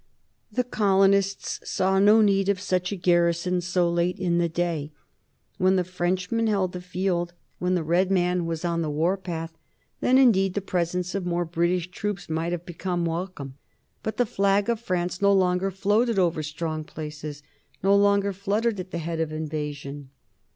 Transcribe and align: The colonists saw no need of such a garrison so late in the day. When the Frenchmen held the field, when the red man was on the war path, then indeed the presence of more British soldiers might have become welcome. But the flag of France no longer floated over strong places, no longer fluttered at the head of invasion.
The 0.51 0.63
colonists 0.63 1.59
saw 1.63 1.99
no 1.99 2.21
need 2.23 2.49
of 2.49 2.59
such 2.59 2.91
a 2.91 2.95
garrison 2.95 3.61
so 3.61 3.87
late 3.87 4.17
in 4.17 4.39
the 4.39 4.49
day. 4.49 4.91
When 5.59 5.75
the 5.75 5.83
Frenchmen 5.83 6.47
held 6.47 6.71
the 6.71 6.81
field, 6.81 7.33
when 7.59 7.75
the 7.75 7.83
red 7.83 8.09
man 8.09 8.47
was 8.47 8.65
on 8.65 8.81
the 8.81 8.89
war 8.89 9.15
path, 9.15 9.55
then 9.99 10.17
indeed 10.17 10.55
the 10.55 10.59
presence 10.59 11.13
of 11.13 11.23
more 11.27 11.45
British 11.45 11.85
soldiers 11.95 12.29
might 12.29 12.51
have 12.51 12.65
become 12.65 13.05
welcome. 13.05 13.59
But 14.01 14.17
the 14.17 14.25
flag 14.25 14.71
of 14.71 14.79
France 14.79 15.21
no 15.21 15.31
longer 15.33 15.69
floated 15.69 16.17
over 16.17 16.41
strong 16.41 16.83
places, 16.83 17.43
no 17.83 17.95
longer 17.95 18.33
fluttered 18.33 18.79
at 18.79 18.89
the 18.89 18.97
head 18.97 19.19
of 19.19 19.31
invasion. 19.31 20.09